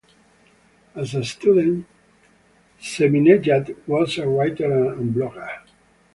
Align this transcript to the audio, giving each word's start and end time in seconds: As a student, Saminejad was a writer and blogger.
As 0.95 1.13
a 1.13 1.23
student, 1.23 1.85
Saminejad 2.81 3.75
was 3.85 4.17
a 4.17 4.27
writer 4.27 4.93
and 4.93 5.13
blogger. 5.13 5.59